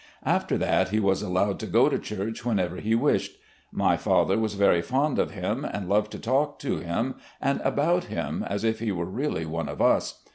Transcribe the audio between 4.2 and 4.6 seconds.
was